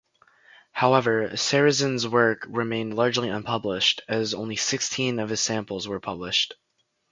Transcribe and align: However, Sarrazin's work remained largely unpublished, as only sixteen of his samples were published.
However, 0.71 1.29
Sarrazin's 1.35 2.07
work 2.07 2.47
remained 2.49 2.95
largely 2.95 3.29
unpublished, 3.29 4.01
as 4.07 4.33
only 4.33 4.55
sixteen 4.55 5.19
of 5.19 5.29
his 5.29 5.41
samples 5.41 5.87
were 5.87 5.99
published. 5.99 6.55